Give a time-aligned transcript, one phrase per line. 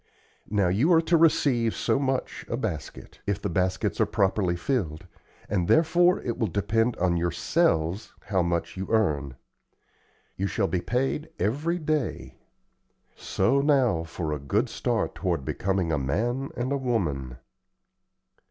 [0.49, 5.05] Now, you are to receive so much a basket, if the baskets are properly filled,
[5.47, 9.35] and therefore it will depend on yourselves how much you earn.
[10.37, 12.33] You shall be paid every day.
[13.15, 17.37] So now for a good start toward becoming a man and a woman."